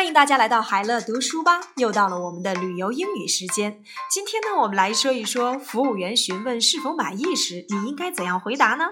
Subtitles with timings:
[0.00, 3.84] 欢迎大家来到海乐读书吧，又到了我们的旅游英语时间。
[4.10, 8.86] 今天呢，我们来说一说服务员询问是否满意时，你应该怎样回答呢？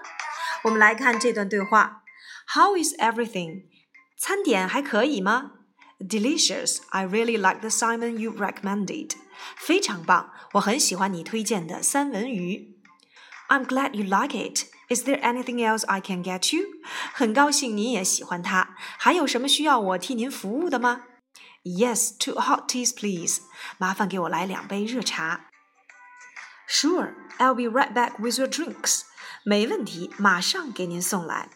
[0.65, 2.03] 我们来看这段对话
[2.53, 3.63] ：How is everything？
[4.19, 5.53] 餐点还可以吗
[5.99, 6.81] ？Delicious.
[6.91, 9.13] I really like the salmon you recommended.
[9.57, 12.77] 非常棒，我很喜欢你推荐的三文鱼。
[13.49, 14.67] I'm glad you like it.
[14.90, 16.66] Is there anything else I can get you？
[17.14, 18.76] 很高兴你也喜欢它。
[18.98, 21.04] 还有什么需要我替您服务的吗？
[21.64, 23.40] Yes, two hot teas, please.
[23.78, 25.46] 麻烦给我来两杯热茶。
[26.68, 29.04] Sure, I'll be right back with your drinks.
[29.46, 31.50] 没问题，马上给您送来。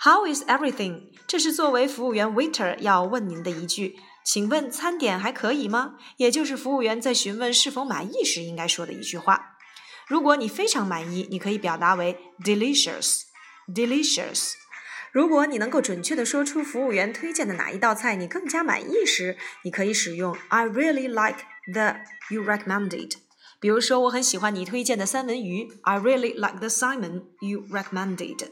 [0.00, 1.12] How is everything？
[1.26, 5.96] 这是作为服务员 waiter 要问您的一句，请问餐点还可以吗？
[6.16, 9.53] 也就是服务员在询问是否满意时应该说的一句话。
[10.08, 14.54] 如果你非常满意，你可以表达为 delicious，delicious。
[15.12, 21.96] 如果你能够准确地说出服务员推荐的哪一道菜你更加满意时，你可以使用 I really like the
[22.30, 23.12] you recommended。
[23.58, 28.48] 比如说，我很喜欢你推荐的三文鱼，I really like the salmon you recommended。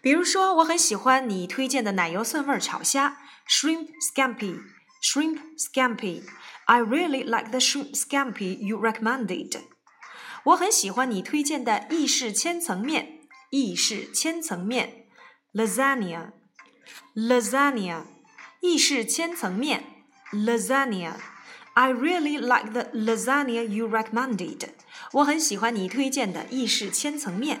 [0.00, 3.18] 比如说，我很喜欢你推荐的奶油蒜味炒虾，
[3.48, 9.62] shrimp scampi，shrimp scampi。I really like the shrimp scampi you recommended。
[10.46, 15.06] 我很喜欢你推荐的意式千层面，意式千层面，
[15.52, 18.04] lasagna，lasagna，
[18.60, 19.84] 意式千层面，
[20.32, 24.68] lasagna。I really like the lasagna you recommended。
[25.12, 27.60] 我很喜欢你推荐的意式千层面。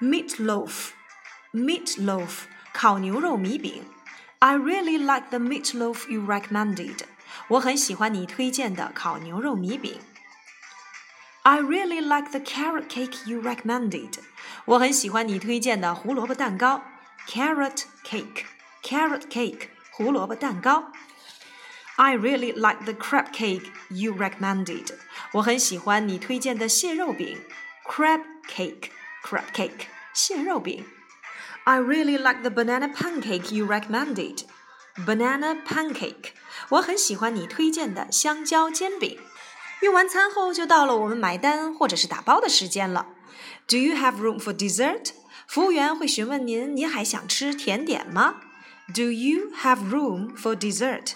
[0.00, 2.30] Meatloaf，meatloaf，
[2.72, 3.84] 烤牛肉米饼。
[4.38, 7.00] I really like the meatloaf you recommended。
[7.48, 10.00] 我很喜欢你推荐的烤牛肉米饼。
[11.44, 14.18] I really like the carrot cake you recommended.
[14.66, 16.82] 我很喜欢你推荐的胡萝卜蛋糕。
[17.26, 18.44] Carrot cake,
[18.82, 20.92] carrot cake，胡萝卜蛋糕。
[21.96, 24.94] I really like the crab cake you recommended.
[25.32, 27.40] 我很喜欢你推荐的蟹肉饼。
[27.86, 28.90] Crab cake,
[29.24, 30.84] crab cake，蟹肉饼。
[31.64, 34.44] I really like the banana pancake you recommended.
[35.06, 36.30] Banana pancake，
[36.70, 39.18] 我很喜欢你推荐的香蕉煎饼。
[39.81, 43.07] 用完餐后，就到了我们买单或者是打包的时间了。
[43.67, 45.09] Do you have room for dessert？
[45.47, 48.37] 服务员会询问您：您还想吃甜点吗
[48.93, 51.13] ？Do you have room for dessert？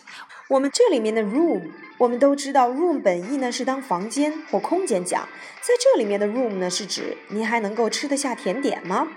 [0.50, 5.28] 我们这里面的 room，我们都知道 room 本意呢是当房间或空间讲，
[5.62, 9.08] 在这里面的 room 呢是指您还能够吃得下甜点吗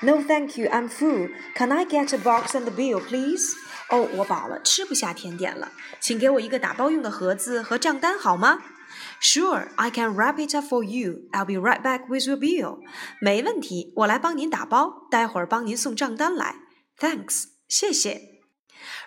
[0.00, 1.30] ？No, thank you, I'm full.
[1.54, 3.54] Can I get a box and a bill, please?
[3.88, 8.60] 哦，我饱了，吃不下甜点了，请给我一个打包用的盒子和账单好吗
[9.21, 11.29] ？Sure, I can wrap it up for you.
[11.31, 12.79] I'll be right back with your bill.
[13.19, 16.55] 没问题，我来帮您打包，待会儿帮您送账单来。
[16.99, 18.29] Thanks，谢谢。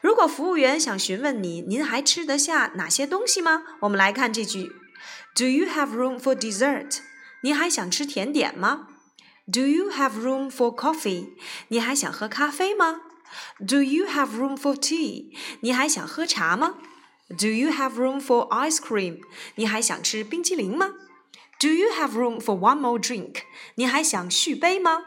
[0.01, 3.63] 如果服务员想询问你，您还吃得下哪些东西吗？
[3.81, 4.71] 我们来看这句：
[5.35, 6.99] Do you have room for dessert？
[7.43, 8.89] 你还想吃甜点吗？
[9.53, 11.35] Do you have room for coffee？
[11.69, 13.01] 你还想喝咖啡吗？
[13.67, 15.37] Do you have room for tea？
[15.61, 16.79] 你还想喝茶吗
[17.29, 19.21] ？Do you have room for ice cream？
[19.57, 20.95] 你还想吃冰激凌吗？
[21.59, 23.43] Do you have room for one more drink？
[23.77, 25.05] 你还想续杯吗？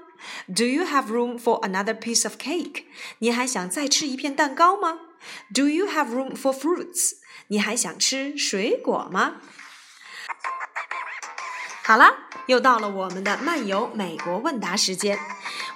[0.47, 2.85] Do you have room for another piece of cake？
[3.19, 4.99] 你还想再吃一片蛋糕吗？
[5.53, 7.17] Do you have room for fruits？
[7.47, 9.41] 你还想吃水果吗？
[11.84, 12.14] 好啦，
[12.46, 15.18] 又到了我们的漫游美国问答时间。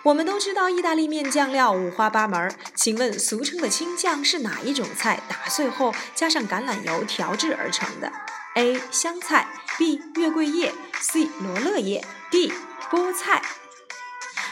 [0.05, 8.13] 我们都知道意大利面酱料五花八门，请问俗称的青酱是哪一种菜打碎后加上橄榄油调制而成的
[8.55, 8.81] ？A.
[8.93, 10.01] 香菜 B.
[10.15, 11.29] 月桂叶 C.
[11.41, 12.53] 罗勒叶 D.
[12.89, 13.43] 菠菜。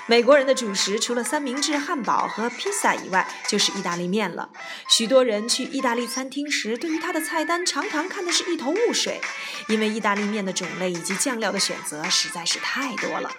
[0.06, 4.50] 美国人的主食除了三明治、汉堡和披萨以外，就是意大利面了。
[4.86, 9.18] 许多人去意大利餐厅时，对于它的菜单常常看的是一头雾水，
[9.66, 13.30] 因为意大利面的种类以及酱料的选择实在是太多了。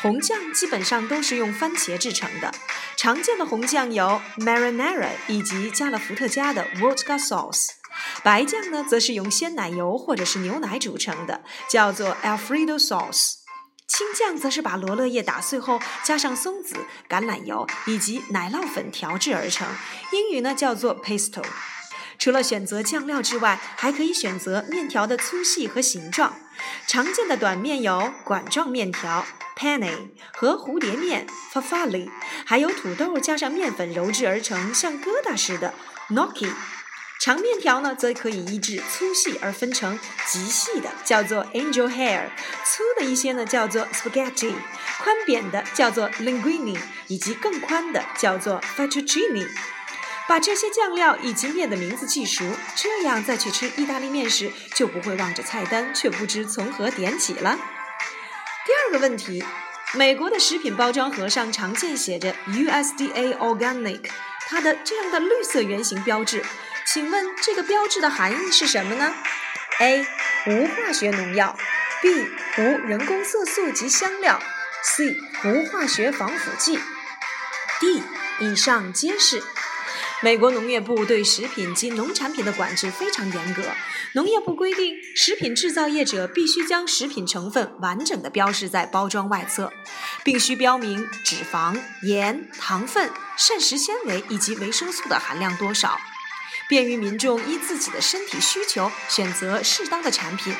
[0.00, 2.50] 红酱基本上都是用番茄制成的，
[2.96, 7.68] 常见的红酱有 marinara 以及加了伏特加的 vodka sauce。
[8.22, 13.39] 白酱呢，则是用鲜奶油或者是牛奶组成的，叫做 Alfredo sauce。
[13.90, 16.76] 青酱则是把罗勒叶打碎后，加上松子、
[17.08, 19.66] 橄榄油以及奶酪粉调制而成，
[20.12, 21.42] 英语呢叫做 pesto。
[22.16, 26.36] 除了选择酱料之外，还可以选择面条的粗细和形状。
[26.86, 29.26] 常见的短面有管状面条
[29.58, 32.08] （penne） 和蝴蝶面 （farfalle），
[32.46, 35.74] 还有土豆加上面粉揉制而成像疙瘩似的
[36.10, 36.52] n o c k i。
[37.20, 42.30] 长面条呢，则可以依制粗细而分成极细的，叫做 angel hair；
[42.64, 44.54] 粗的一些呢，叫做 spaghetti；
[45.02, 46.78] 宽扁的叫做 linguine，
[47.08, 49.46] 以及更宽的叫做 fettuccine。
[50.26, 52.42] 把这些酱料以及面的名字记熟，
[52.74, 57.58] 这样再去吃意大利面时就不会望着菜单却不知从何点起了。
[58.64, 59.44] 第二个问题，
[59.92, 64.08] 美国的食品包装盒上常见写着 USDA Organic，
[64.48, 66.42] 它的这样的绿色圆形标志，
[66.92, 69.14] 请问这个标志的含义是什么呢
[69.78, 70.04] ？A.
[70.48, 71.56] 无化学农药
[72.02, 72.26] ；B.
[72.58, 74.42] 无人工色素及香料
[74.82, 75.16] ；C.
[75.44, 76.80] 无化学防腐剂
[77.78, 78.02] ；D.
[78.40, 79.40] 以上皆是。
[80.20, 83.62] 美国农业部对食品及农产品的管制非常严格。
[84.14, 89.72] 农业部规定，食品制造业者必须将食品成分完整的标示在包装外侧，
[90.24, 95.98] 并需标明脂肪、盐、糖分、膳食纤维以及维生素的含量多少，
[96.68, 100.54] 便于民众依自己的身体需求选择适当的产品。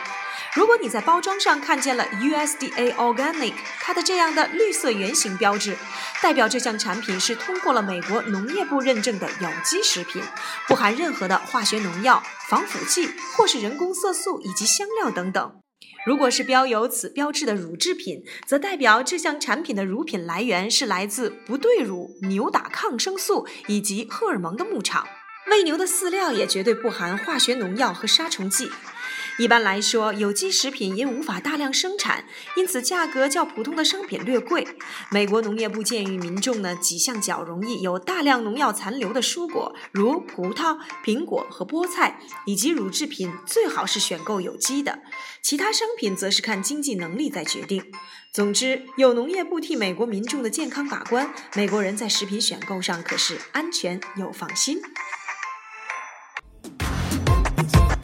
[0.54, 5.76] 如果你在包装上看见了 USDA Organic，它的这样的绿色圆形标志，
[6.20, 10.20] 代表这项产品是通过了美国农业部认证的有机食品，
[10.66, 15.52] 不含任何的化学农药、防腐剂或是人工色素以及香料等等。
[16.04, 25.06] 如果是标有此标志的乳制品，则代表这项产品的乳品来源是来自不对乳、牛打抗生素以及荷尔蒙的牧场。
[25.48, 28.70] 喂牛的饲料也绝对不含化学农药和杀虫剂。
[29.38, 32.24] 一般来说，有机食品因无法大量生产，
[32.56, 34.68] 因此价格较普通的商品略贵。
[35.10, 45.00] 美国农业部建议民众呢，几项较容易有大量农药残留的蔬果，如葡萄、苹果和菠菜，以及乳制品，最好是选购有机的。
[45.40, 47.90] 其他商品则是看经济能力再决定。
[48.30, 54.82] 总之，有农业部替美国民众的健康把关，美国人在食品选购上可是安全又放心。
[57.68, 57.99] to